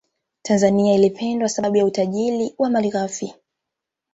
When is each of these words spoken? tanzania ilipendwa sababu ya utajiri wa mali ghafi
tanzania 0.41 0.93
ilipendwa 0.95 1.49
sababu 1.49 1.77
ya 1.77 1.85
utajiri 1.85 2.55
wa 2.57 2.69
mali 2.69 2.89
ghafi 2.89 3.35